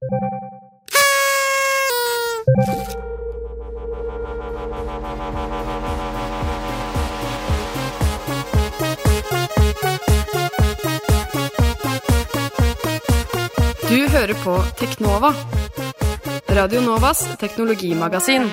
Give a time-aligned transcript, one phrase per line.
[0.00, 0.06] Du
[14.08, 15.34] hører på Teknova.
[16.48, 18.50] Radio Novas teknologimagasin.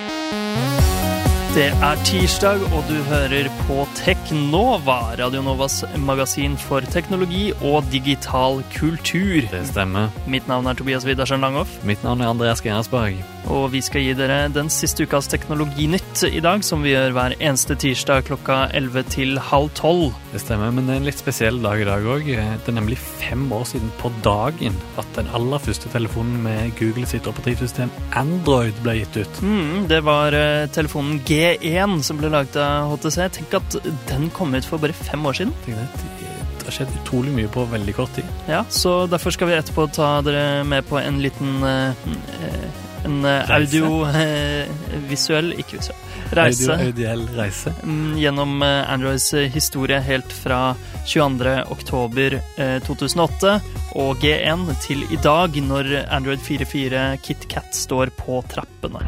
[1.56, 8.60] Det er tirsdag, og du hører på Teknova, Radio Novas magasin for teknologi og digital
[8.74, 9.48] kultur.
[9.54, 10.12] Det stemmer.
[10.28, 13.24] Mitt navn er Tobias Widersen Langhoff, Mitt navn er Andreas Genersberg.
[13.52, 17.36] Og vi skal gi dere den siste ukas Teknologinytt i dag, som vi gjør hver
[17.38, 20.14] eneste tirsdag klokka 11 til halv 12.
[20.34, 22.28] Det stemmer, men det er en litt spesiell dag i dag òg.
[22.28, 27.08] Det er nemlig fem år siden på dagen at den aller første telefonen med Google
[27.10, 29.42] sitt operativsystem Android ble gitt ut.
[29.46, 33.20] Mm, det var eh, telefonen G1 som ble laget av HTC.
[33.40, 35.54] Tenk at den kom ut for bare fem år siden.
[35.66, 36.24] Tenk det,
[36.66, 38.30] det har skjedd utrolig mye på veldig kort tid.
[38.50, 42.10] Ja, så derfor skal vi etterpå ta dere med på en liten eh,
[42.42, 46.02] eh, en eh, audiovisuell, ikke visuell,
[46.36, 47.74] reise Audio- reise.
[47.84, 50.76] mm, gjennom eh, Androids eh, historie helt fra
[51.06, 51.56] 22.
[51.76, 53.56] oktober eh, 2008
[53.96, 59.06] og G1 til i dag, når Android 4.4 KitKat står på trappene.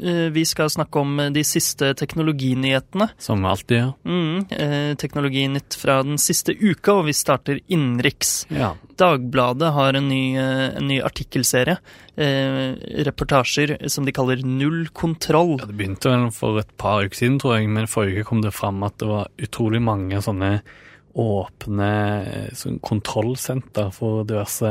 [0.00, 3.08] Eh, Vi skal snakke om eh, de siste teknologinyhetene.
[3.18, 3.92] Som alltid ja.
[4.04, 8.46] Mm, eh, teknologinytt fra den siste uka, og vi starter innenriks.
[8.52, 8.74] Ja.
[8.96, 11.78] Dagbladet har en ny, en ny artikkelserie.
[12.16, 12.76] Eh,
[13.08, 15.56] reportasjer som de kaller Null kontroll.
[15.60, 18.42] ja, Det begynte vel for et par uker siden, tror jeg, men forrige uke kom
[18.42, 20.60] det fram at det var utrolig mange sånne
[21.12, 21.88] åpne
[22.56, 24.70] sånn kontrollsenter for diverse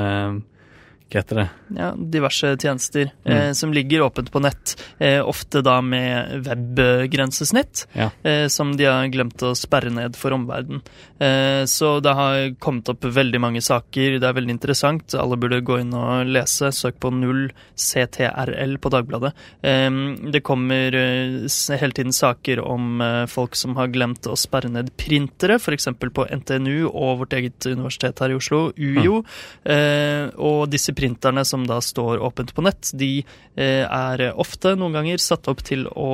[1.12, 1.48] Hva heter det?
[1.76, 4.76] Ja, diverse tjenester eh, som ligger åpent på nett.
[4.98, 8.10] Eh, ofte da med webgrensesnitt, Ja.
[8.24, 10.82] eh, som de har glemt å sperre ned for omverdenen.
[11.20, 14.20] Eh, så det har kommet opp veldig mange saker.
[14.20, 15.14] Det er veldig interessant.
[15.20, 16.72] Alle burde gå inn og lese.
[16.72, 19.34] Søk på 0CTRL på Dagbladet.
[19.62, 19.90] Eh,
[20.32, 25.56] det kommer eh, hele tiden saker om folk som har glemt å sperre ned printere,
[25.60, 25.88] f.eks.
[26.00, 29.22] på NTNU og vårt eget universitet her i Oslo, UiO.
[29.66, 33.24] Eh, og disse printerne som da står åpent på nett, de
[33.56, 36.12] eh, er ofte, noen ganger, satt opp til å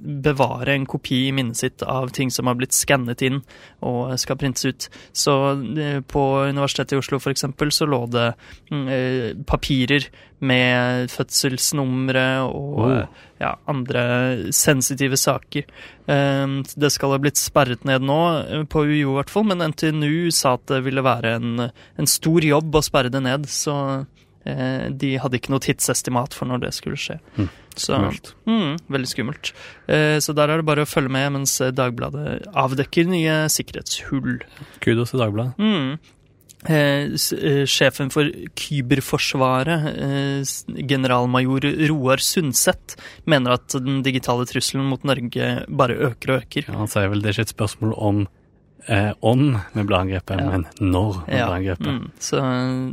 [0.00, 3.42] bevare en kopi i minnet sitt av ting som har blitt skannet inn
[3.86, 4.88] og skal printes ut.
[5.12, 5.36] Så
[5.76, 8.26] eh, på Universitetet i Oslo eksempel så lå det
[8.72, 10.08] mm, eh, papirer
[10.40, 13.02] med fødselsnumre og Oh.
[13.38, 14.02] ja, andre
[14.56, 15.66] sensitive saker.
[16.06, 18.20] Det skal ha blitt sperret ned nå,
[18.72, 22.46] på UiO i hvert fall, men NTNU sa at det ville være en, en stor
[22.46, 23.74] jobb å sperre det ned, så
[24.44, 27.18] de hadde ikke noe tidsestimat for når det skulle skje.
[27.76, 28.32] Så, skummelt.
[28.48, 29.52] Mm, veldig skummelt.
[29.86, 34.40] Eh, så der er det bare å følge med mens Dagbladet avdekker nye sikkerhetshull.
[34.84, 35.60] Kudos til Dagbladet.
[35.60, 36.00] Mm.
[36.68, 45.02] Eh, eh, sjefen for Kyberforsvaret, eh, generalmajor Roar Sundset, mener at den digitale trusselen mot
[45.02, 46.68] Norge bare øker og øker.
[46.68, 48.28] Ja, han sier vel det er ikke et spørsmål om
[48.86, 50.50] eh, om vi blir angrepet, Ja.
[50.50, 51.86] men når vi Ja, blir angrepet.
[51.86, 52.40] Mm, så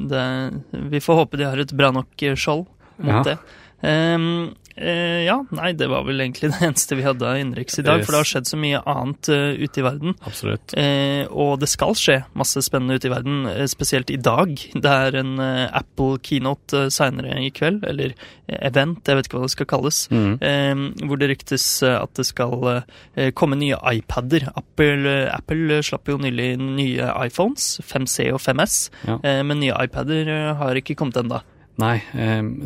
[0.10, 2.66] det, vi får håpe de har et bra nok eh, skjold
[2.98, 3.24] mot Ja.
[3.24, 3.38] det.
[3.84, 7.86] Ehm, eh, ja, nei, det var vel egentlig det eneste vi hadde av innenriks i
[7.86, 10.16] dag, for det har skjedd så mye annet uh, ute i verden.
[10.28, 10.74] Absolutt.
[10.78, 14.54] Eh, og det skal skje masse spennende ute i verden, eh, spesielt i dag.
[14.74, 18.14] Det er en uh, Apple keynote uh, seinere i kveld, eller
[18.48, 20.02] event, jeg vet ikke hva det skal kalles.
[20.14, 20.38] Mm.
[20.40, 22.84] Eh, hvor det ryktes at det skal
[23.36, 24.48] komme nye iPader.
[24.56, 28.78] Apple, Apple slapp jo nylig nye iPhones, 5C og 5S,
[29.08, 29.18] Ja.
[29.24, 31.42] eh, men nye iPader har ikke kommet ennå.
[31.78, 31.98] Nei,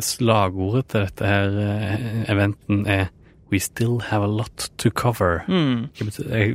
[0.00, 3.10] slagordet til dette her eh, eventen er
[3.52, 5.44] We still have a lot to cover.
[5.46, 5.90] Mm.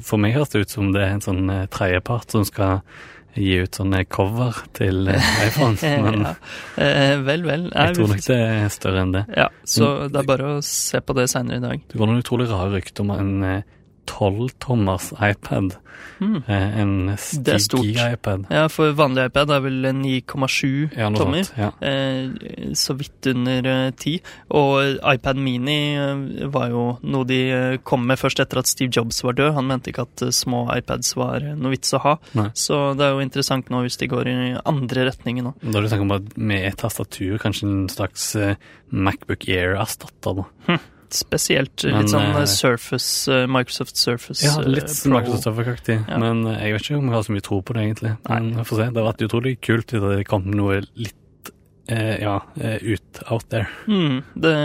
[0.01, 2.81] For meg høres det ut som det er en sånn eh, tredjepart som skal
[3.37, 6.31] gi ut sånne cover til eh, iPhone, men ja.
[6.81, 7.67] eh, vel, vel.
[7.69, 9.23] Jeg, jeg tror nok det er større enn det.
[9.37, 11.85] Ja, så det er bare å se på det seinere i dag.
[11.85, 13.35] Det går noen utrolig rare rykter om en
[14.07, 15.75] eh, 12-tommers iPad.
[16.19, 16.43] Mm.
[16.47, 17.81] Eh, En stort.
[17.83, 18.45] gig-iPad.
[18.53, 21.43] Ja, for vanlig iPad er vel 9,7 Ja, tommer.
[21.43, 21.71] Sant, Ja.
[21.81, 24.19] Eh, så vidt under eh, 10.
[24.49, 28.91] Og iPad Mini eh, var jo noe de eh, kom med først etter at Steve
[28.93, 29.53] Jobs var død.
[29.57, 32.15] Han mente ikke at eh, små iPads var eh, noe vits å ha.
[32.37, 32.49] Nei.
[32.53, 35.55] Så det er jo interessant nå hvis de går i andre retninger nå.
[35.61, 38.55] Da er det snakk om at med et tastatur, kanskje en slags eh,
[38.91, 40.43] Macbook Air-erstatter.
[40.67, 40.77] da.
[41.15, 45.13] Spesielt eh, Men, litt sånn eh, eh, Surface, Microsoft Surface Ja, litt Pro.
[45.13, 45.99] Microsoft Surface-aktig.
[46.07, 46.17] Ja.
[46.23, 48.15] Men jeg vet ikke om jeg har så mye tro på det, egentlig.
[48.27, 48.89] Men jeg får se.
[48.89, 51.15] Det har vært utrolig kult hvis det kom noe litt
[51.87, 53.67] eh, ja, eh, ut out there.
[53.87, 54.55] Mm, det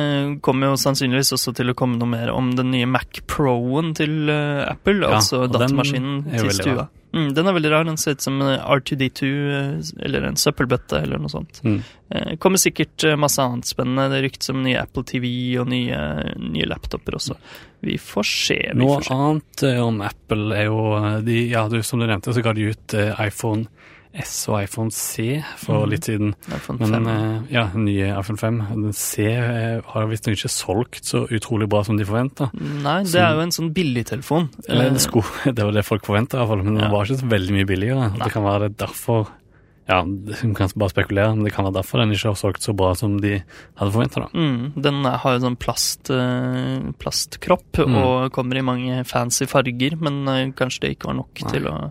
[0.42, 4.26] kommer jo sannsynligvis også til å komme noe mer om den nye Mac Pro-en til
[4.30, 6.88] uh, Apple, Ja, altså datamaskinen til stua.
[7.12, 7.84] Mm, den er veldig rar.
[7.84, 11.60] Den ser ut som en R2D2 eh, eller en søppelbøtte eller noe sånt.
[11.60, 11.82] Mm.
[12.08, 14.08] Eh, kommer sikkert masse annet spennende.
[14.14, 15.28] Det ryktes om nye Apple TV
[15.60, 15.98] og nye,
[16.40, 17.36] nye laptoper også.
[17.84, 18.58] Vi får se.
[18.70, 19.19] Vi Noe får se.
[19.19, 20.80] annet om Apple er jo
[21.26, 23.69] de, ja, du, Som du nevnte, så ga de ut iPhone
[24.14, 25.91] S og iPhone C for mm.
[25.91, 26.35] litt siden.
[26.53, 27.06] iPhone Men 5.
[27.09, 28.59] eh, ja, nye iPhone 5.
[28.75, 32.50] Den C eh, har visstnok ikke solgt så utrolig bra som de forventa.
[32.55, 34.50] Nei, det så, er jo en sånn billigtelefon.
[34.69, 35.25] Eller Eh, det, skulle,
[35.56, 36.82] det var det folk forventa, men Ja.
[36.82, 38.11] den var ikke så veldig mye billigere.
[38.12, 38.20] Nei.
[38.26, 39.29] Det kan være det derfor
[39.88, 42.73] Ja, vi kan bare spekulere, men det kan være derfor den ikke har solgt så
[42.73, 43.43] bra som de
[43.81, 44.29] hadde forventa.
[44.32, 47.97] Mm, den har jo sånn plast, eh, plastkropp Mm.
[47.99, 51.50] og kommer i mange fancy farger, men eh, kanskje det ikke var nok Nei.
[51.50, 51.91] til å eh,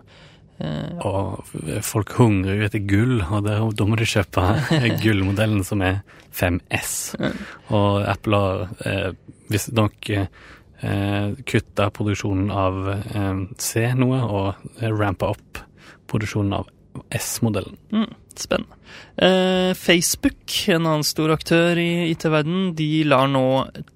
[1.08, 1.52] Og
[1.86, 4.44] folk hungrer jo etter gull, og det, da må de kjøpe
[5.02, 6.02] gullmodellen som er
[6.36, 6.94] 5S.
[7.74, 9.08] Og Apple har eh,
[9.52, 15.64] visstnok eh, kutta produksjonen av eh, C noe, og rampa opp
[16.12, 16.70] produksjonen av
[17.16, 17.78] S-modellen.
[17.92, 18.76] Mm, spennende.
[19.16, 23.44] Eh, Facebook, en annen stor aktør i IT-verdenen, de lar nå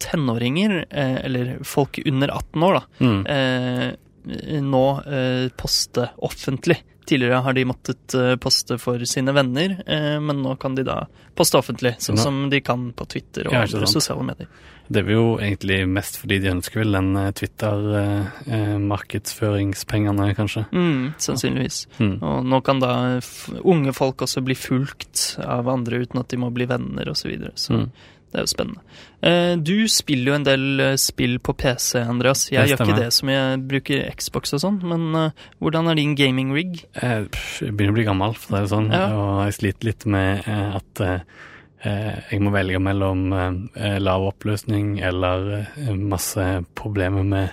[0.00, 3.22] tenåringer, eh, eller folk under 18 år, da, Mm.
[4.28, 6.76] Eh, nå eh, poste offentlig.
[7.06, 9.76] Tidligere har de måttet eh, poste for sine venner,
[10.20, 11.04] men nå kan de da
[11.38, 14.46] poste offentlig, sånn som de kan på Twitter og Ja, andre sosiale medier.
[14.86, 20.62] Det er jo egentlig mest fordi de ønsker vel den Twitter-markedsføringspengene, kanskje.
[20.70, 21.78] Mm, sannsynligvis.
[21.98, 22.16] Mm.
[22.22, 22.92] Og nå kan da
[23.66, 27.22] unge folk også bli fulgt av andre uten at de må bli venner osv.
[27.22, 27.52] Så, videre.
[27.58, 27.90] så Mm.
[28.36, 28.82] Det er jo spennende.
[29.24, 32.42] Eh, du spiller jo en del eh, spill på PC, Andreas.
[32.52, 36.12] Jeg gjør ikke det som jeg bruker Xbox og sånn, men eh, hvordan er din
[36.18, 36.82] gaming-rig?
[37.00, 37.24] Eh,
[37.64, 39.06] Jeg begynner å bli gammel, for å si det sånn, Ja.
[39.16, 41.04] og jeg sliter litt med at
[41.86, 43.28] jeg må velge mellom
[44.02, 46.44] lav oppløsning eller masse
[46.74, 47.50] problemer med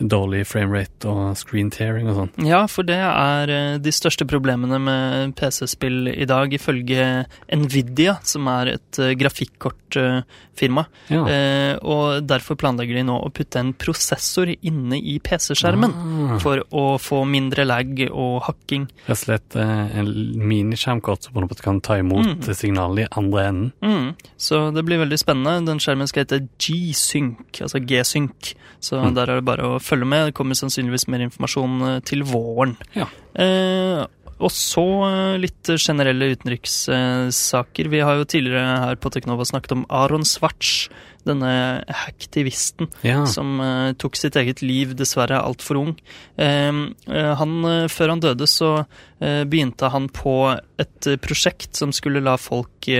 [0.00, 2.46] dårlig framerate og screen tearing og sånn.
[2.48, 8.48] Ja, for det er eh, de største problemene med PC-spill i dag, ifølge Nvidia, som
[8.50, 10.84] er et uh, grafikkortfirma.
[11.12, 11.22] Ja.
[11.28, 15.94] Eh, og derfor planlegger de nå å putte en prosessor inne i PC-skjermen.
[15.94, 18.88] Ah, For å få mindre lag og hakking.
[19.06, 20.10] Rett og slett eh, en
[20.48, 22.40] miniskjermkort som på en måte kan ta imot Mm.
[22.54, 23.72] signalet i andre enden.
[23.84, 24.14] Mm.
[24.40, 25.66] Så det blir veldig spennende.
[25.66, 28.54] Den skjermen skal hete G-Sync, altså G-Sync.
[28.80, 29.14] Så Mm.
[29.14, 30.28] der er det bare å følge med.
[30.30, 32.76] Det kommer sannsynligvis mer informasjon eh, til våren.
[32.96, 33.06] Ja.
[33.38, 34.04] Eh,
[34.34, 37.88] og så eh, litt generelle utenrikssaker.
[37.92, 40.88] Vi har jo tidligere her på Teknova snakket om Aron Svarts,
[41.24, 43.22] denne hacktivisten Ja.
[43.24, 43.56] som
[43.96, 45.94] tok sitt eget liv, dessverre altfor ung.
[46.36, 46.68] Eh,
[47.08, 47.54] eh, han,
[47.88, 48.84] før han døde, så
[49.24, 50.34] begynte han på
[50.82, 52.90] et prosjekt som skulle la folk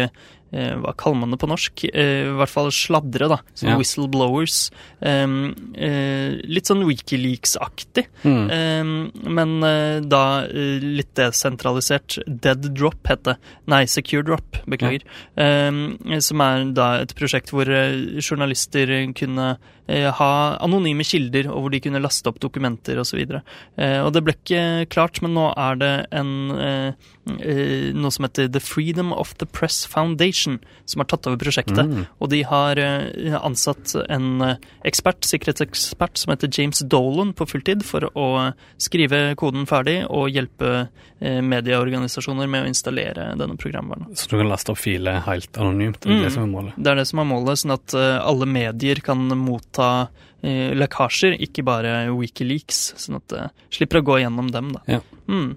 [0.81, 1.85] hva kaller man det på norsk?
[1.93, 3.39] Eh, I hvert fall sladre, da.
[3.55, 3.77] Som Ja.
[3.81, 4.71] whistleblowers.
[5.03, 5.25] Eh,
[5.77, 8.07] eh, litt sånn Wikileaks-aktig.
[8.25, 8.45] Mm.
[8.51, 12.19] Eh, men eh, da eh, litt desentralisert.
[12.27, 13.37] Dead Drop het det.
[13.71, 15.03] Nei, Secure Drop, beklager.
[15.37, 19.57] Eh, som er da et prosjekt hvor eh, journalister kunne
[19.89, 20.31] eh, ha
[20.65, 23.25] anonyme kilder, og hvor de kunne laste opp dokumenter osv.
[23.25, 24.63] Eh, og det ble ikke
[24.93, 27.11] klart, men nå er det en eh,
[27.41, 31.81] eh, noe som heter The Freedom of the Press Foundation, som har tatt over prosjektet.
[31.89, 32.05] Mm.
[32.21, 34.57] Og de har eh, ansatt en eh,
[34.89, 38.27] ekspert, sikkerhetsekspert som heter James Dolan på fulltid, for å
[38.83, 40.73] skrive koden ferdig og hjelpe
[41.21, 44.11] eh, medieorganisasjoner med å installere denne programvaren.
[44.15, 46.01] Så du kan laste opp filer helt anonymt.
[46.05, 46.23] Det er Mm.
[46.25, 46.77] det som er målet.
[46.77, 50.09] Det er det som er målet, sånn at alle medier kan motta
[50.77, 54.83] lekkasjer, ikke bare Wikileaks, sånn at det slipper å gå gjennom dem, da.
[54.99, 55.01] Ja.
[55.25, 55.55] Mm.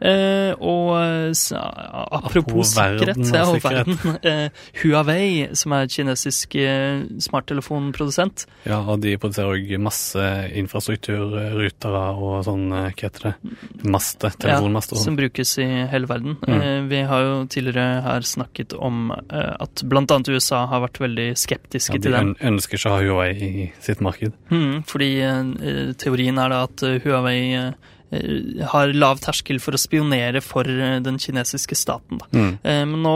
[0.00, 3.90] Eh, og så, s- apropos sikkerhet, verden og ja, og sikkerhet.
[3.90, 5.26] verden eh, Huawei,
[5.60, 10.24] som er kinesisk eh, smarttelefonprodusent, Ja, og de produserer òg masse
[10.56, 13.34] infrastruktur, ruter og sånn, eh, hva heter det,
[13.92, 16.38] maste, telefonmaster Ja, som brukes i hele verden.
[16.46, 16.56] Mm.
[16.56, 19.84] Eh, vi har jo tidligere her snakket om eh, at
[20.16, 22.32] annet USA har vært veldig skeptiske Ja, til dem.
[22.40, 24.29] De ønsker ikke å ha Huawei i sitt marked.
[24.50, 29.80] Mm, fordi eh, teorien er da at eh, Huawei eh, har lav terskel for å
[29.80, 32.18] spionere for den kinesiske staten.
[32.34, 32.56] Mm.
[32.64, 33.14] Men nå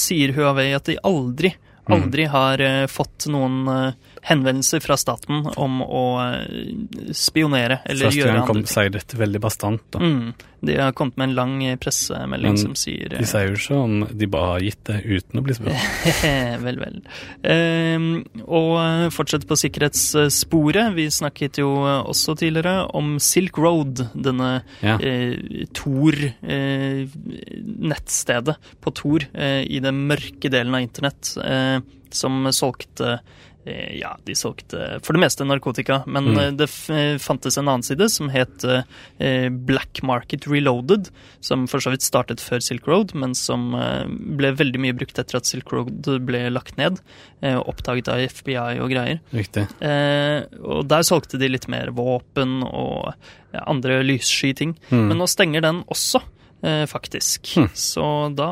[0.00, 1.52] sier Huawei at de aldri
[1.92, 3.92] aldri har eh, fått noen
[4.24, 6.72] henvendelser fra staten om å eh,
[7.12, 8.70] spionere eller Første gjøre gang andre kom, ting.
[8.72, 9.82] sier dette veldig bastant.
[9.92, 9.98] da.
[10.00, 10.32] Mm.
[10.64, 13.54] De har kommet med en lang eh, pressemelding Men som sier De eh, sier jo
[13.58, 15.76] ikke om de bare har gitt det uten å bli spurt.
[16.64, 16.96] vel, vel.
[17.44, 20.94] Um, og eh, fortsett på sikkerhetssporet.
[20.96, 24.96] Vi snakket jo eh, også tidligere om Silk Road, denne Ja.
[25.04, 25.36] eh,
[25.76, 31.78] Tor-nettstedet på Tor eh, i den mørke delen av internett, eh,
[32.14, 33.22] som solgte eh,
[33.66, 36.38] ja, de solgte for det meste narkotika, men Mm.
[36.38, 36.88] eh, det f
[37.24, 41.08] fantes en annen side som het eh, Black Market Reloaded,
[41.40, 45.18] som for så vidt startet før Silk Road, men som eh, ble veldig mye brukt
[45.18, 47.00] etter at Silk Road ble lagt ned,
[47.42, 49.20] eh, oppdaget av FBI og greier.
[49.32, 49.64] Riktig.
[49.80, 53.14] Eh, og der solgte de litt mer våpen og
[53.54, 54.76] andre lyssky ting.
[54.90, 55.08] Mm.
[55.08, 56.20] Men nå stenger den også,
[56.62, 57.54] eh, faktisk.
[57.56, 57.70] Mm.
[57.72, 58.50] Så da,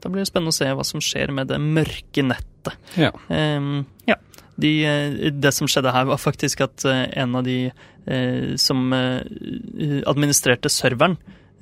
[0.00, 2.76] da blir det spennende å se hva som skjer med det mørke nettet.
[2.96, 3.10] Ja.
[3.28, 4.14] Ehm, ja.
[4.60, 8.92] De, eh, det som skjedde her, var faktisk at eh, en av de eh, som
[8.92, 11.18] administrerte serveren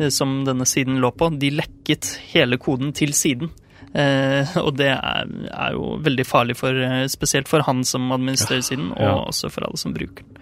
[0.09, 3.51] som denne siden lå på, de lekket hele koden til siden.
[3.93, 6.79] Eh, og det er, er jo veldig farlig, for,
[7.13, 9.17] spesielt for han som administrerer siden, og ja.
[9.29, 10.41] også for alle som bruker den.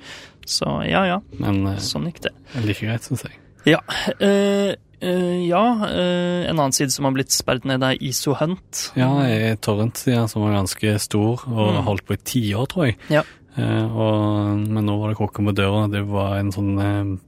[0.49, 2.33] Så ja, ja, Men sånn gikk det.
[2.64, 3.35] like greit, syns jeg.
[3.75, 3.83] Ja.
[4.25, 8.93] eh, eh, ja, Uh, en annen side som har blitt sperret ned, er ISO Hunt.
[8.97, 11.85] Ja, ei torrent-side som var ganske stor og Mm.
[11.87, 12.97] holdt på i tiår, tror jeg.
[13.11, 13.23] Ja.
[13.59, 15.88] Uh, og, men nå var det kokken på døra.
[15.90, 17.19] Det var en sånn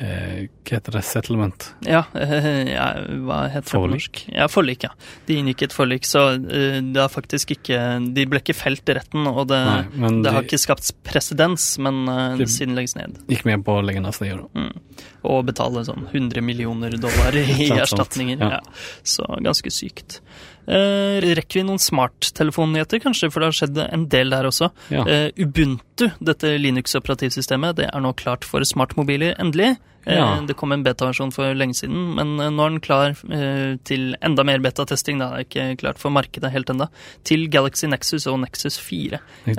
[0.00, 1.02] eh, eh, Hva heter det?
[1.06, 1.66] Settlement.
[1.86, 2.36] Ja, eh,
[2.76, 2.86] ja,
[3.26, 3.94] hva heter det på Forlik?
[3.96, 4.22] norsk?
[4.34, 4.92] Ja, forlik, ja.
[5.28, 7.80] De inngikk et forlik, så eh, det har faktisk ikke
[8.16, 11.72] De ble ikke felt i retten, og det, Nei, det de, har ikke skapt presedens,
[11.82, 12.02] men
[12.40, 13.20] de, siden legges ned.
[13.30, 14.66] gikk med på å legge ned stedet, da.
[14.66, 15.06] Mm.
[15.30, 18.40] Og betale sånn 100 millioner dollar i erstatninger.
[18.40, 18.60] Ja.
[18.60, 18.80] Ja.
[19.04, 20.20] Så ganske sykt.
[20.68, 24.70] Eh, rekker vi noen smarttelefonnyheter, kanskje, for det har skjedd en del der også.
[24.92, 25.04] Ja.
[25.06, 29.76] Eh, Ubuntu, dette Linux-operativsystemet, det er nå klart for smartmobiler, endelig.
[30.06, 30.40] Eh, Ja.
[30.46, 34.14] Det kom en beta-versjon for lenge siden, men eh, nå er den klar eh, til
[34.22, 35.18] enda mer betatesting.
[35.20, 36.88] Det er ikke klart for markedet helt enda.
[37.24, 39.18] Til Galaxy Nexus og Nexus 4.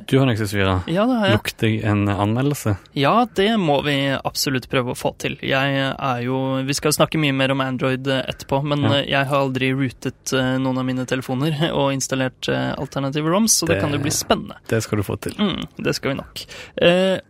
[0.09, 0.83] Du har Nexus 4.
[0.91, 1.37] Ja, det har jeg.
[1.37, 2.77] Lukter en anmeldelse?
[2.97, 5.37] Ja, det må vi absolutt prøve å få til.
[5.41, 9.01] Jeg er jo Vi skal snakke mye mer om Android etterpå, men Ja.
[9.05, 13.81] jeg har aldri rootet noen av mine telefoner og installert alternative ROMs, så det, Det-
[13.81, 14.55] kan jo bli spennende.
[14.67, 15.33] Det skal du få til.
[15.37, 16.45] Mm, det skal vi nok.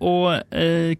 [0.02, 0.42] Og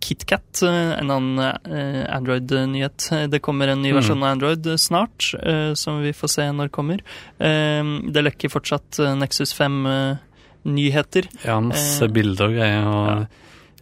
[0.02, 0.64] KitKat,
[1.00, 3.30] en annen Android-nyhet.
[3.32, 3.98] Det kommer en ny Mm.
[4.00, 7.02] versjon av Android snart, eh, som vi får se når kommer.
[7.40, 11.28] Eh, det lekker fortsatt eh, Nexus 5-nyheter.
[11.46, 12.88] Ja, masse bilder og greier.
[12.88, 13.28] Og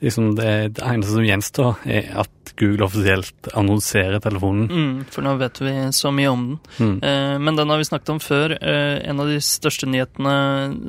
[0.01, 4.67] liksom det, det eneste som gjenstår, er at Google offisielt annonserer telefonen.
[4.69, 6.59] Mm, for nå vet vi så mye om den.
[6.79, 7.03] Mm.
[7.03, 8.53] Eh, men den har vi snakket om før.
[8.61, 10.33] Eh, en av de største nyhetene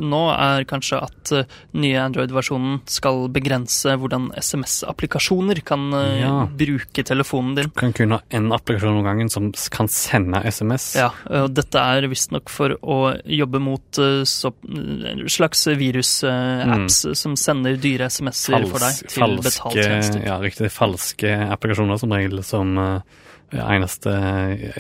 [0.01, 6.47] nå er kanskje at eh, nye Android-versjonen skal begrense hvordan SMS-applikasjoner kan eh, Ja.
[6.47, 7.65] bruke telefonen din.
[7.75, 10.95] Du kan kun ha én applikasjon om gangen som kan sende SMS.
[10.97, 14.53] Ja, og dette er visstnok for å jobbe mot eh, så,
[15.31, 19.37] slags virus-apps som sender dyre SMS-er for deg til Mm.
[19.37, 20.25] falske, betaltjenester.
[20.27, 23.01] ja, riktig, falske applikasjoner som regel, som eh,
[23.61, 24.13] eneste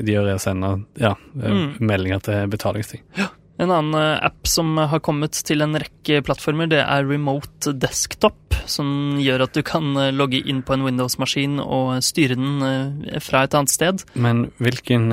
[0.00, 1.78] de gjør, er å sende ja, eh, Mm.
[1.80, 3.02] meldinger til betalingsting.
[3.60, 8.38] En annen eh, app som har kommet til en rekke plattformer, det er Remote Desktop,
[8.70, 13.18] som gjør at du kan eh, logge inn på en Windows-maskin og styre den eh,
[13.20, 14.04] fra et annet sted.
[14.16, 15.10] Men hvilken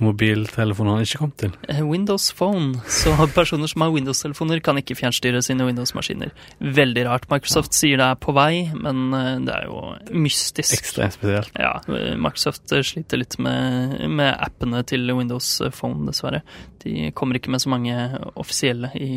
[0.00, 1.52] mobiltelefon har han ikke kommet til?
[1.90, 2.80] Windows Phone.
[2.88, 6.32] Så personer som har Windows-telefoner, kan ikke fjernstyre sine Windows-maskiner.
[6.80, 7.28] Veldig rart.
[7.32, 9.12] Microsoft sier det er på vei, men
[9.44, 9.84] det er jo
[10.16, 10.78] mystisk.
[10.78, 11.52] Ekstremt spesielt.
[11.60, 11.76] Ja,
[12.16, 16.40] Microsoft sliter litt med, med appene til Windows Phone, dessverre.
[16.80, 17.89] De kommer ikke med så mange
[18.38, 19.10] offisielle i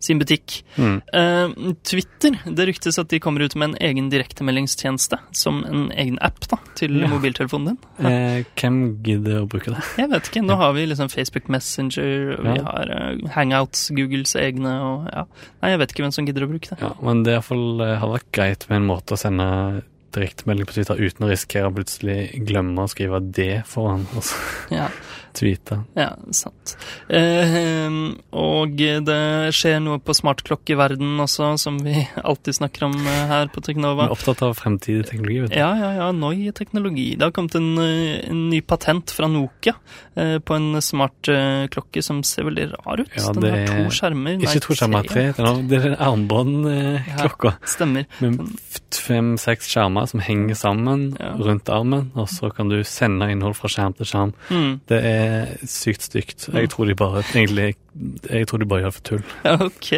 [0.00, 0.62] sin butikk.
[0.80, 0.94] Mm.
[1.12, 6.16] Uh, Twitter, det ryktes at de kommer ut med en egen direktemeldingstjeneste, som en egen
[6.24, 7.08] app da, til Ja.
[7.12, 7.78] mobiltelefonen din.
[8.10, 9.82] Eh, hvem gidder å bruke det?
[10.00, 12.64] Jeg vet ikke, nå har vi liksom Facebook Messenger, og vi Ja.
[12.64, 15.26] har uh, Hangouts, Googles egne, og ja.
[15.60, 16.80] Nei, jeg vet ikke hvem som gidder å bruke det.
[16.80, 19.82] Ja, men det iallfall eh, vært greit med en måte å sende
[20.16, 24.40] direktemelding på Twitter uten å risikere å plutselig glemme å skrive det foran, Altså.
[24.74, 24.88] Ja.
[25.36, 25.80] tweete.
[25.98, 26.74] Ja, sant.
[27.08, 27.88] Eh,
[28.36, 29.20] og det
[29.56, 34.06] skjer noe på smartklokkeverden også, som vi alltid snakker om eh, her på Teknova.
[34.06, 35.58] Vi er opptatt av fremtidig teknologi, vet du.
[35.60, 37.08] Ja, ja, ja, Noi-teknologi.
[37.16, 39.76] Det har kommet en, eh, en ny patent fra Nokia
[40.16, 43.14] eh, på en smartklokke som ser veldig rar ut.
[43.16, 44.40] Ja, Den har to skjermer.
[44.40, 45.28] Ikke to skjermer, tre.
[45.70, 47.08] Det er armbåndklokka.
[47.10, 48.06] Ja, armbåndklokka Stemmer.
[48.20, 48.40] med
[48.98, 51.34] fem-seks skjermer som henger sammen Ja.
[51.38, 54.32] rundt armen, og så kan du sende innhold fra skjerm til skjerm.
[54.50, 54.80] Mm.
[54.88, 56.48] Det er sykt stygt.
[56.52, 57.76] Jeg tror de bare egentlig
[58.30, 59.22] Jeg tror de bare gjør for tull.
[59.66, 59.88] Ok.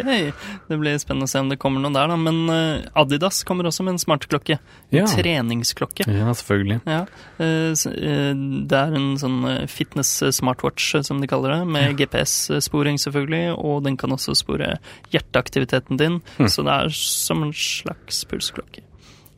[0.69, 2.17] Det blir spennende å se om det kommer noe der, da.
[2.17, 4.57] Men eh, Adidas kommer også med en smartklokke.
[4.89, 5.05] En Ja.
[5.09, 6.07] treningsklokke.
[6.09, 6.79] Ja, selvfølgelig.
[6.89, 7.03] Ja,
[7.37, 8.33] eh, eh,
[8.69, 14.13] Det er en sånn fitness-smartwatch, som de kaller det, med GPS-sporing selvfølgelig, og den kan
[14.15, 14.77] også spore
[15.13, 16.49] hjerteaktiviteten din, mm.
[16.49, 18.81] så det er som en slags pulsklokke.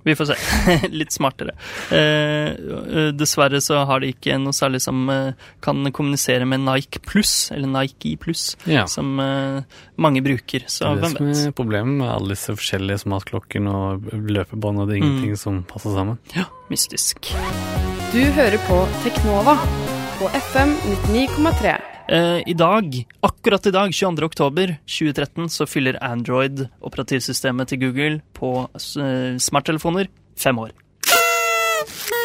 [0.05, 0.35] Vi får se.
[0.99, 1.55] Litt smartere.
[1.89, 5.31] Eh, eh, dessverre så har de ikke noe særlig som eh,
[5.65, 8.85] kan kommunisere med Nike Pluss, eller Nike Pluss, Ja.
[8.91, 9.63] som eh,
[9.97, 14.05] mange bruker, så det er det som er problemet med alle disse forskjellige smartklokkene og
[14.13, 15.09] løpebånd, og det er Mm.
[15.09, 16.17] ingenting som passer sammen.
[16.37, 17.33] Ja, mystisk.
[18.13, 19.57] Du hører på Teknova
[20.19, 20.75] på FM
[21.07, 21.77] 99,3.
[22.07, 24.25] Eh, I dag, akkurat i dag, 22.
[24.25, 30.07] oktober 2013, så fyller Android, operativsystemet til Google, på eh, smarttelefoner
[30.39, 30.71] fem år.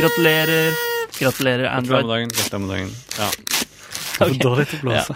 [0.01, 0.73] Gratulerer.
[1.19, 2.07] Gratulerer, Android.
[2.07, 2.95] Gratulerer med dagen.
[3.19, 3.31] Ja.
[4.21, 4.35] Okay.
[4.35, 5.15] For dårlig til å blåse.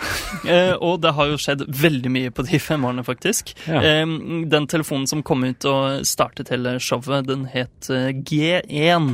[0.48, 3.52] Eh, og det har jo skjedd veldig mye på de fem årene, faktisk.
[3.68, 3.82] Ja.
[3.84, 4.14] Eh,
[4.48, 9.10] den telefonen som kom ut og startet hele showet, den het eh, G1.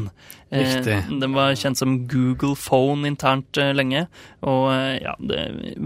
[0.53, 1.21] Eh, Riktig.
[1.21, 4.09] Den var kjent som Google Phone internt eh, lenge,
[4.43, 5.45] og eh, ja, det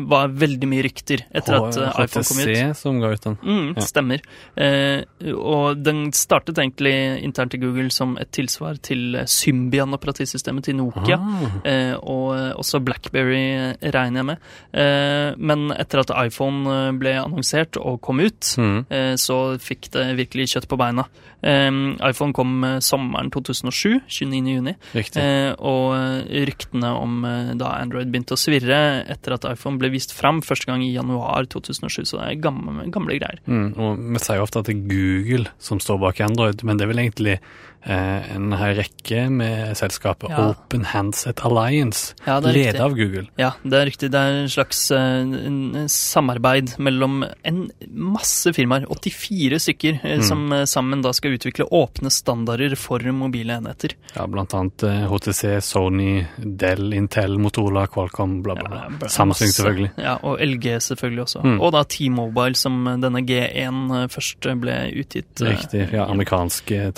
[0.08, 2.48] var veldig mye rykter etter at eh, iPhone kom ut.
[2.48, 3.36] HTC som ga ut den.
[3.42, 3.84] Mm, Ja.
[3.84, 4.22] Stemmer.
[4.56, 5.04] Eh,
[5.36, 6.94] og den startet egentlig
[7.26, 11.18] internt i Google som et tilsvar til eh, Symbian-operativsystemet til Nokia.
[11.18, 11.44] Ah.
[11.64, 13.42] Eh, og eh, også Blackberry
[13.74, 14.48] eh, regner jeg med.
[14.72, 18.84] Eh, men etter at iPhone eh, ble annonsert og kom ut, Mm.
[18.90, 21.04] eh, så fikk det virkelig kjøtt på beina.
[21.44, 21.70] Eh,
[22.08, 24.54] iPhone kom eh, sommeren 2007, 29.
[24.54, 28.80] juni, eh, og eh, ryktene om eh, da Android begynte å svirre
[29.12, 32.88] etter at iPhone ble vist fram første gang i januar 2007, så det er gamle,
[32.94, 33.42] gamle greier.
[33.44, 36.80] Mm, og vi sier jo ofte at det er Google som står bak Android, men
[36.80, 37.48] det er vel egentlig eh,
[37.86, 40.50] en hel rekke med selskapet Ja.
[40.50, 43.26] Open Handset Alliance, Ja, ledet av Google.
[43.36, 44.10] Ja, det er riktig.
[44.10, 50.22] Det er en slags eh, en samarbeid mellom en masse firmaer, 84 stykker, eh, Mm.
[50.22, 53.94] som eh, sammen da skal utvikle åpne standarder for mobile enheter.
[54.16, 58.88] Ja, blant annet eh, HTC, Sony, Dell, Intel, Motorola, Qualcomm, bla, bla, bla.
[59.00, 59.90] Ja, Samsung, selvfølgelig.
[59.98, 61.42] Ja, og LG selvfølgelig også.
[61.44, 61.60] Mm.
[61.60, 65.42] Og da T-Mobile, som eh, denne G1 eh, først ble utgitt.
[65.42, 65.92] eh, Riktig.
[65.92, 66.90] Ja, amerikansk eh,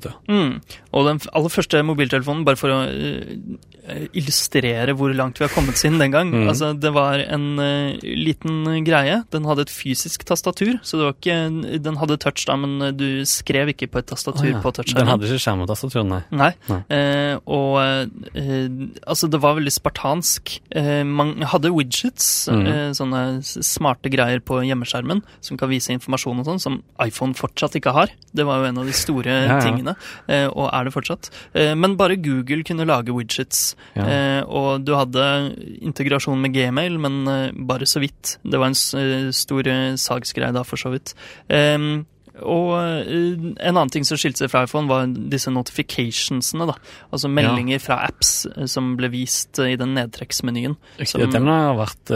[0.00, 0.20] teleoperatør.
[0.28, 0.60] Mm.
[0.96, 5.78] Og den aller første mobiltelefonen, bare for å eh, illustrere hvor langt vi har kommet
[5.80, 6.32] siden den gang.
[6.36, 6.50] Mm.
[6.50, 9.20] Altså, det var en eh, liten greie.
[9.32, 11.36] Den hadde et fysisk tastatur, så det var ikke
[11.84, 14.60] Den hadde touch, da, men eh, du skrev ikke på et tastatur oh, ja.
[14.60, 16.20] på Den hadde ikke skjermetastatur, nei.
[16.34, 16.50] Nei.
[16.68, 16.80] Nei.
[16.92, 18.68] Eh, og eh,
[19.06, 20.56] altså, det var veldig spartansk.
[20.76, 22.96] Eh, man hadde widgets, mm.
[22.98, 27.94] sånne smarte greier på hjemmeskjermen som kan vise informasjon og sånn, som iPhone fortsatt ikke
[27.96, 28.12] har.
[28.36, 29.60] Det var jo en av de store Ja, ja.
[29.64, 29.96] tingene,
[30.52, 31.30] og er det fortsatt.
[31.54, 33.74] Eh, men bare Google kunne lage widgets.
[33.96, 34.06] Ja.
[34.06, 35.26] Eh, og du hadde
[35.82, 38.36] integrasjon med Gmail, men eh, bare så vidt.
[38.46, 39.68] Det var en stor
[40.00, 41.14] saksgreie da, for så vidt.
[42.36, 46.66] Og en annen ting som skilte seg fra iPhone, var disse notificationsene.
[46.68, 46.74] da.
[47.08, 50.74] Altså meldinger fra apps som ble vist i den nedtrekksmenyen.
[51.00, 52.12] Den har vært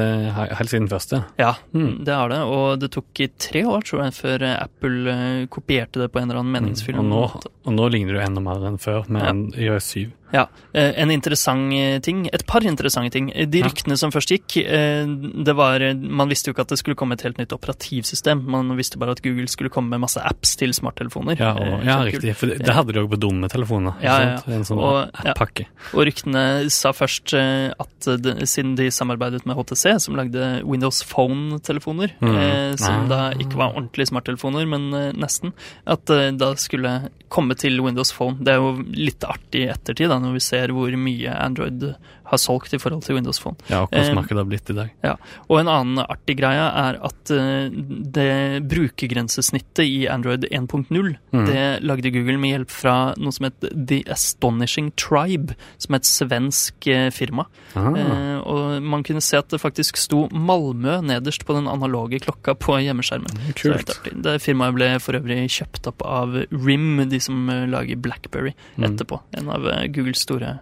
[0.59, 1.23] helt siden første.
[1.41, 2.05] Ja, Mm.
[2.05, 2.39] det har det.
[2.45, 6.41] Og det tok i tre år, tror jeg, før Apple kopierte det på en eller
[6.43, 7.09] annen meningsfull Mm.
[7.09, 7.49] Måte.
[7.66, 9.29] Og nå ligner du enda mer enn før, med Ja.
[9.31, 10.11] en iOS 7.
[10.33, 13.33] Ja, eh, En interessant eh, ting, et par interessante ting.
[13.35, 13.66] De De Ja.
[13.66, 15.05] ryktene som først gikk, eh,
[15.44, 18.44] det var eh, Man visste jo ikke at det skulle komme et helt nytt operativsystem.
[18.46, 21.37] Man visste bare at Google skulle komme med masse apps til smarttelefoner.
[21.37, 22.37] Ja, og, Eh, ja riktig.
[22.37, 23.94] For det, hadde de òg på dumme telefoner.
[24.01, 24.55] Ja, ja, ja.
[24.55, 25.66] En sånn Og- app-pakke.
[25.94, 30.62] Og ryktene sa først eh, at eh, det, siden de samarbeidet med HTC, som lagde
[30.64, 32.37] Windows Phone-telefoner, Mm.
[32.37, 33.09] eh, som Ah.
[33.09, 35.53] da ikke var ordentlige smarttelefoner, men eh, nesten,
[35.87, 38.40] at eh, da skulle komme til Windows Phone.
[38.40, 41.90] Det er jo litt artig i ettertid, da, når vi ser hvor mye Android
[42.31, 43.57] har solgt i forhold til Windows Phone.
[43.71, 44.90] Ja, og hvordan Eh, markedet har blitt i dag.
[45.05, 45.14] Ja,
[45.49, 51.47] Og en annen artig greie er at eh, det brukergrensesnittet i Android 1.0, Mm.
[51.47, 56.09] det lagde Google med hjelp fra noe som het The Astonishing Tribe, som er et
[56.09, 57.47] svensk eh, firma.
[57.77, 62.21] Ah, Eh, og man kunne se at det faktisk sto Malmö nederst på den analoge
[62.21, 63.31] klokka på hjemmeskjermen.
[63.49, 63.93] Er kult.
[64.23, 68.85] Det firmaet ble for øvrig kjøpt opp av RIM, de som lager Blackberry, Mm.
[68.97, 69.21] etterpå.
[69.35, 69.62] En av
[69.93, 70.61] Googles store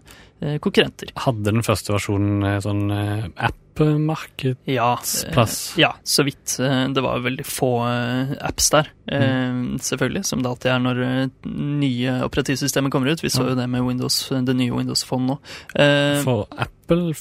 [0.62, 1.10] konkurrenter.
[1.24, 4.56] Hadde den første versjonen eh, sånn eh, app-marked?
[4.70, 4.92] Ja,
[5.26, 6.58] eh, ja, så vidt.
[6.62, 9.78] Eh, Det var veldig få eh, apps der, eh, Mm.
[9.80, 13.20] selvfølgelig, som det alltid er når eh, nye operativsystemer kommer ut.
[13.22, 13.50] Vi så Ja.
[13.50, 15.38] jo det med Windows, det nye Windows Phone nå.
[15.74, 17.12] Eh, For Apple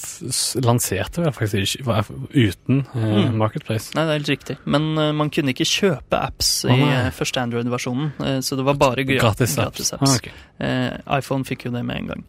[0.63, 3.37] lanserte vel faktisk ikke uten eh, Mm.
[3.37, 3.91] Marketplace.
[3.95, 4.57] Nei, det er helt riktig.
[4.65, 8.65] Men eh, man kunne ikke kjøpe apps oh, i eh, første Android-versjonen, eh, så det
[8.65, 9.93] var bare gratis, Gratis apps.
[9.93, 10.17] Ah, apps.
[10.17, 10.29] ok.
[10.59, 12.23] Eh, iPhone fikk jo det med en gang.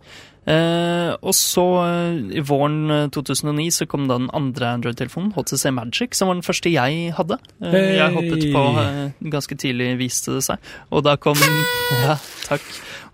[0.48, 5.72] Eh, og så, eh, i våren eh, 2009, så kom da den andre Android-telefonen, HTC
[5.76, 7.36] Magic, som var den første jeg hadde.
[7.60, 7.98] Hey.
[7.98, 10.70] Jeg hoppet på eh, ganske tidlig, viste det seg.
[10.88, 11.36] Og da kom
[12.04, 12.64] Ja, takk.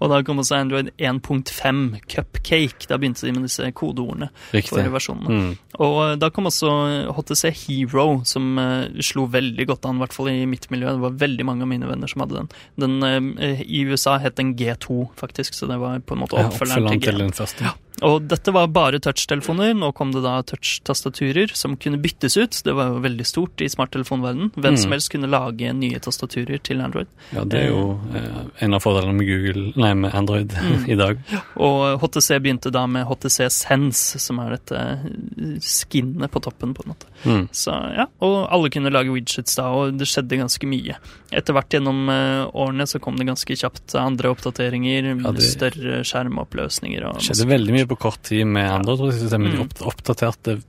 [0.05, 2.89] Og da kom også Android 1.5, Cupcake.
[2.91, 4.85] Da begynte de med disse kodeordene for Riktig.
[4.93, 5.39] versjonene.
[5.39, 5.55] Mm.
[5.85, 6.73] Og eh, da kom også
[7.17, 10.93] HTC Hero, som uh, slo veldig godt an, i hvert fall i mitt miljø.
[10.93, 12.53] Det var veldig mange av mine venner som hadde den.
[12.85, 16.51] den uh, I USA het den G2, faktisk, så det var på en måte Ja,
[16.51, 17.25] oppfølgeren Oppfølgeren til til G.
[17.25, 17.75] den første.
[18.03, 19.75] Og dette var bare touchtelefoner.
[19.79, 22.59] Nå kom det da touch-tastaturer som kunne byttes ut.
[22.67, 24.51] Det var jo veldig stort i smarttelefonverdenen.
[24.57, 24.79] Hvem Mm.
[24.83, 27.07] som helst kunne lage nye tastaturer til Android.
[27.33, 30.89] Ja, det er jo eh, en av fordelene med Google, nei, med Android Mm.
[30.91, 31.19] i dag.
[31.57, 36.83] Og HTC begynte da med HTC Sense, som er dette eh, skinnet på toppen, på
[36.85, 37.07] en måte.
[37.25, 37.49] Mm.
[37.53, 40.97] Så ja, Og alle kunne lage widgets da, og det skjedde ganske mye.
[41.33, 46.03] Etter hvert gjennom eh, årene så kom det ganske kjapt andre oppdateringer, Ja, det- større
[46.05, 49.53] skjermoppløsninger og Det skjedde veldig mye på kort tid med Android-systemet.
[49.53, 49.67] De Mm.
[49.69, 50.63] opp- oppdaterte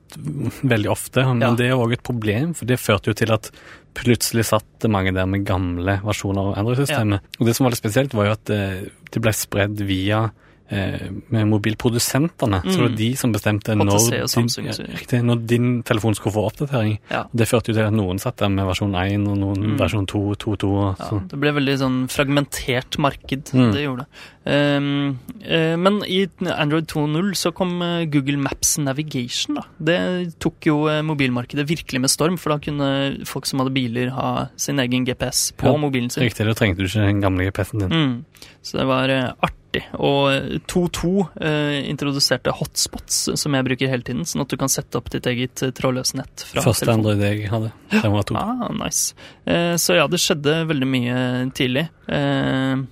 [0.63, 1.55] veldig ofte, men Ja.
[1.55, 3.51] det er òg et problem, for det førte jo til at
[3.95, 7.19] plutselig satt det mange der med gamle versjoner av Android-systemet.
[7.39, 10.31] Og det som var litt spesielt, var jo at eh, det ble spredd via
[10.69, 12.61] med mobilprodusentene.
[12.65, 12.95] Så det var Mm.
[12.97, 16.99] de som bestemte når din, riktig, når din telefon skulle få oppdatering.
[17.11, 17.23] Ja.
[17.35, 19.77] Det førte jo til at noen satt der med versjon 1 og noen Mm.
[19.77, 23.51] versjon 2, 2, 2 og Ja, det ble veldig sånn fragmentert marked.
[23.53, 23.71] Mm.
[23.73, 24.07] Det gjorde det.
[24.47, 29.55] Um, uh, men i Android 2.0 så kom eh, Google Maps Navigation.
[29.55, 29.63] da.
[29.83, 34.09] Det tok jo eh, mobilmarkedet virkelig med storm, for da kunne folk som hadde biler,
[34.11, 36.23] ha sin egen GPS på Ja, mobilen sin.
[36.23, 37.89] Riktig, da trengte du ikke den gamle GPS-en din.
[37.89, 38.25] Mm.
[38.61, 39.31] Så det var eh,
[39.75, 39.83] artig.
[39.99, 41.11] Og 2.2
[41.41, 45.25] eh, introduserte hotspots, som jeg bruker hele tiden, sånn at du kan sette opp ditt
[45.27, 46.89] eget eh, trådløse nett fra Første.
[46.93, 47.71] Android jeg hadde.
[47.91, 48.35] Den var 2.
[48.39, 49.13] Ah, nice.
[49.45, 51.19] Eh, så ja, det skjedde veldig mye
[51.57, 51.87] tidlig.
[52.07, 52.83] Eh,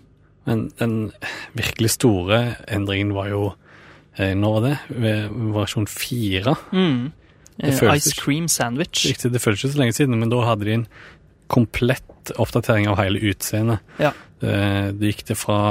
[0.45, 0.95] Men den
[1.55, 3.43] virkelig store endringen var jo
[4.17, 4.77] eh, Når var det?
[4.89, 6.55] Ved versjon fire.
[6.71, 7.11] mm.
[7.61, 9.03] Eh, Ice cream sandwich.
[9.05, 10.87] Riktig, det føles ikke så lenge siden, men da hadde de en
[11.53, 13.83] komplett oppdatering av hele utseendet.
[14.01, 14.09] Ja.
[14.43, 14.57] Det,
[14.99, 15.61] det gikk det fra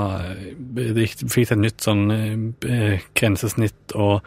[0.57, 4.23] Det gikk, fikk et nytt sånn eh, grensesnitt og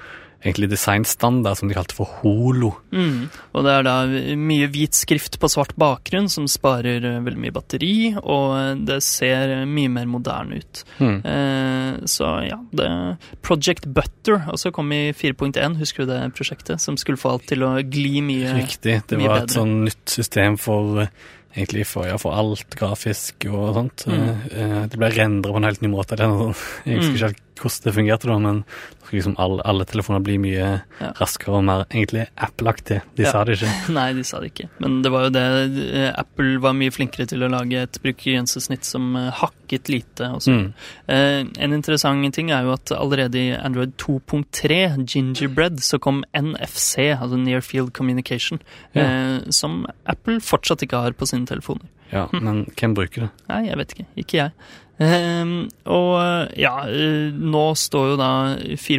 [0.46, 2.72] egentlig designstandard som de kalte for holo.
[2.94, 3.28] Mm.
[3.56, 3.96] Og det er da
[4.38, 9.00] mye hvit skrift på svart bakgrunn som sparer eh, veldig mye batteri, og eh, det
[9.06, 10.84] ser eh, mye mer moderne ut.
[11.00, 11.18] Mm.
[11.34, 12.90] Eh, så ja, det
[13.46, 16.84] Project Butter også kom i 4.1, husker du det prosjektet?
[16.84, 19.00] Som skulle få alt til å gli mye Riktig.
[19.10, 23.46] Det mye var et sånn nytt system for eh, egentlig for, ja, for alt grafisk
[23.50, 24.06] og sånt.
[24.12, 24.30] Mm.
[24.52, 26.18] Eh, Det ble rendret på en helt ny måte.
[26.20, 28.64] Jeg husker ikke helt hvordan det fungerte da, men
[29.18, 30.68] liksom alle, alle telefoner blir mye
[31.02, 31.12] Ja.
[31.20, 33.02] raskere og mer egentlig Apple-aktige.
[33.16, 33.32] De Ja.
[33.32, 33.72] sa det ikke.
[33.98, 34.70] Nei, de sa det ikke.
[34.80, 35.46] Men det var jo det
[35.94, 40.30] eh, Apple var mye flinkere til å lage et brukergrensesnitt som eh, hakket lite.
[40.36, 40.42] Og.
[40.48, 40.74] Mm.
[41.08, 47.12] Eh, en interessant ting er jo at allerede i Android 2.3, Gingerbread, så kom NFC,
[47.16, 48.60] altså Near Field Communication,
[48.96, 49.02] Ja.
[49.04, 51.88] eh, som Apple fortsatt ikke har på sine telefoner.
[52.12, 53.30] Ja, men hvem bruker det?
[53.50, 54.06] Nei, jeg vet ikke.
[54.22, 54.52] Ikke jeg.
[54.98, 58.30] Um, og ja, nå står jo da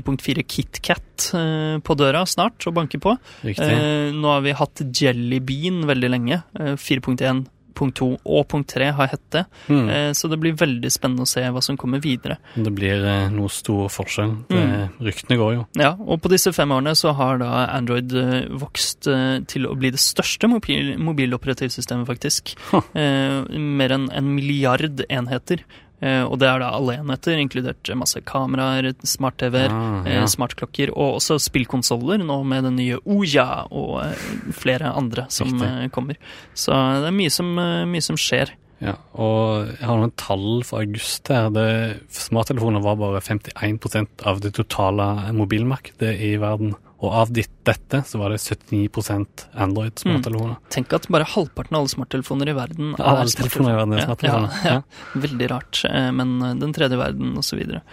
[0.06, 3.16] 4.4 KitKat eh, på døra snart og banker på.
[3.46, 3.66] Riktig.
[3.66, 6.42] Eh, nå har vi hatt Jelly Bean veldig lenge.
[6.58, 7.44] Eh, 4.1,
[7.76, 9.42] punkt 2 og punkt 3 har hett det.
[9.68, 9.88] Mm.
[9.92, 12.38] Eh, så det blir veldig spennende å se hva som kommer videre.
[12.56, 14.36] Det blir eh, noe stor forskjell.
[14.48, 14.88] Det, Mm.
[15.02, 15.62] Ryktene går jo.
[15.76, 19.74] Ja, og på disse fem årene så har da Android eh, vokst eh, til å
[19.76, 22.54] bli det største mobil mobiloperativsystemet, faktisk.
[22.70, 22.80] Huh.
[22.96, 25.64] Eh, mer enn en milliard enheter.
[26.02, 30.26] Eh, og det er da alle enheter, inkludert masse kameraer, smart-TV-er, Ah, eh, ja.
[30.28, 35.70] smartklokker og også spillkonsoller, nå med den nye Oja og eh, flere andre som Riktig.
[35.86, 36.16] eh, kommer.
[36.54, 38.50] Så det er mye som, eh, mye som skjer.
[38.78, 41.48] Ja, og jeg har noen tall for august her.
[41.48, 41.64] Det,
[42.12, 46.74] smarttelefoner var bare 51% av det totale mobilmarkedet i verden.
[47.04, 50.54] Og av ditt, dette så var det 79% Android-smarttelefoner.
[50.72, 53.96] Tenk at bare halvparten av alle smarttelefoner i verden Ja, er alle telefoner i verden
[53.98, 54.54] er smarttelefoner.
[54.64, 55.20] Ja, ja.
[55.26, 55.82] Veldig rart.
[55.90, 57.82] eh, Men eh, den tredje verden, og så videre.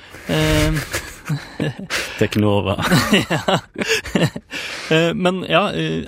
[1.23, 1.71] Eh,
[2.19, 2.73] Teknova.
[3.29, 3.59] ja.
[4.91, 5.61] Eh, Men ja,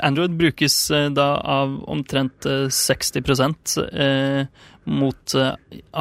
[0.03, 0.75] Android brukes
[1.15, 3.23] da av omtrent eh, 60
[3.95, 4.45] eh,
[4.83, 5.35] mot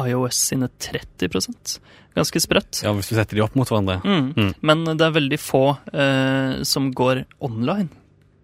[0.05, 1.79] iOS sine 30
[2.15, 2.79] Ganske sprøtt.
[2.85, 3.99] Ja, hvis du setter de opp mot hverandre.
[4.05, 4.31] Mm.
[4.37, 4.51] Mm.
[4.63, 7.89] Men det er veldig få eh, som går online.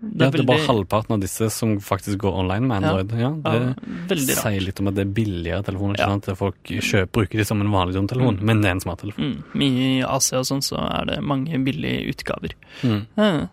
[0.02, 3.12] Det ja, er det er bare halvparten av disse som faktisk går online med Android.
[3.22, 3.74] Ja, ja,
[4.10, 6.00] det sier litt om at det er billigere telefoner.
[6.02, 6.08] Ja.
[6.10, 6.40] Ikke sant?
[6.40, 8.46] Folk kjøper, bruker de som en vanlig telefon, Mm.
[8.50, 9.44] men det er en smarttelefon.
[9.54, 12.56] Mm, I Asia og sånn så er det mange billige utgaver.
[12.82, 13.04] Mm.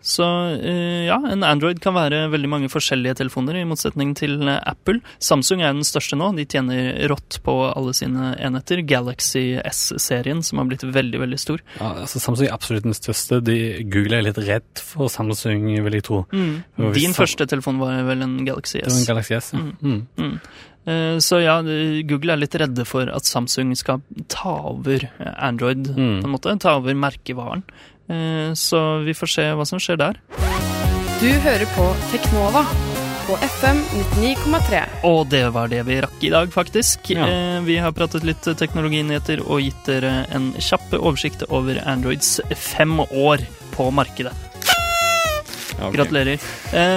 [0.01, 0.25] Så
[0.57, 5.01] eh, ja, en Android kan være veldig mange forskjellige telefoner, i motsetning til eh, Apple.
[5.19, 8.81] Samsung er den største nå, de tjener rått på alle sine enheter.
[8.89, 11.61] Galaxy S-serien, som har blitt veldig, veldig stor.
[11.77, 13.41] Ja, altså Samsung er absolutt den største.
[13.45, 16.23] De, Google er litt redd for Samsung, vil jeg tro.
[16.33, 16.38] Mm.
[16.77, 19.07] Hvis Din første telefon var vel en Galaxy Det var en S.
[19.07, 19.51] Galaxy S.
[19.53, 19.59] ja.
[19.59, 19.75] Mm.
[19.81, 20.01] Mm.
[20.17, 20.39] Mm.
[20.89, 21.57] Eh, Så ja,
[22.07, 26.21] Google er litt redde for at Samsung skal ta over eh, Android, Mm.
[26.21, 26.59] på en måte.
[26.59, 27.63] Ta over merkevaren.
[28.09, 30.15] Eh, Så vi får se hva som skjer der.
[31.19, 32.63] Du hører på Teknova
[33.27, 33.83] på FM
[34.15, 34.79] 99,3.
[35.05, 37.11] Og det var det vi rakk i dag, faktisk.
[37.13, 37.27] Ja.
[37.27, 42.97] Eh, Vi har pratet litt teknologinyheter og gitt dere en kjapp oversikt over Androids fem
[43.11, 43.43] år
[43.75, 44.33] på markedet.
[45.79, 45.95] Ja, ok.
[45.95, 46.39] Gratulerer.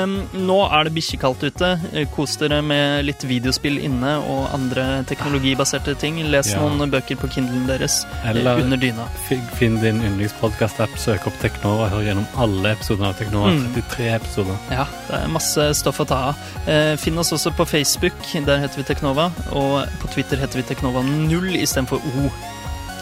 [0.03, 0.15] Um,
[0.47, 1.69] nå er det bikkjekaldt ute.
[2.17, 6.19] Kos dere med litt videospill inne og andre teknologibaserte ting.
[6.33, 6.61] Les Ja.
[6.61, 9.07] noen bøker på Kindlen deres eh, Eller under dyna.
[9.29, 13.53] fi- finn din yndlingspodkast-app, søk opp Teknova, hør gjennom alle episodene av Teknova.
[13.55, 13.73] Mm.
[13.75, 14.57] 33 episoder.
[14.71, 16.43] Ja, det er masse stoff å ta av.
[16.67, 19.31] Uh, Finn oss også på Facebook, der heter vi Teknova.
[19.53, 22.31] Og på Twitter heter vi Teknova0 istedenfor O.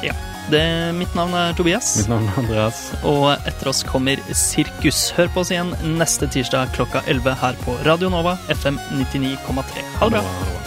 [0.03, 0.13] Ja.
[0.51, 0.63] Det,
[0.99, 1.93] mitt navn er Tobias.
[2.01, 2.81] Mitt navn er Andreas.
[3.07, 5.11] Og etter oss kommer Sirkus.
[5.19, 9.87] Hør på oss igjen neste tirsdag klokka 11 her på Radio Nova FM 99,3.
[10.01, 10.25] Ha det bra.
[10.25, 10.60] bra.